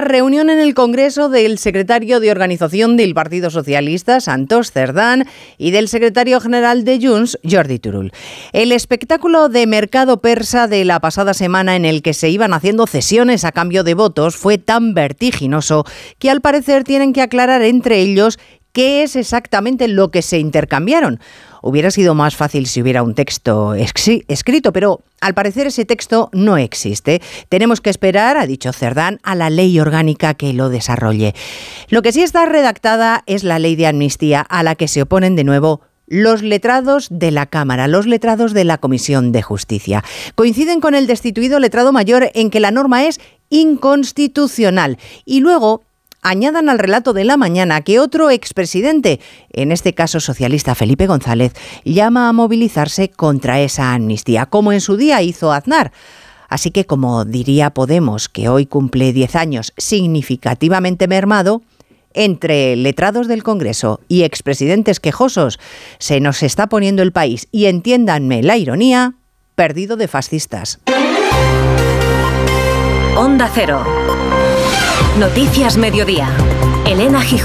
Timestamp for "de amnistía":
33.76-34.40